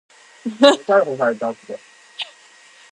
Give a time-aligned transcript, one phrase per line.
[0.41, 1.55] 清明田，穀雨豆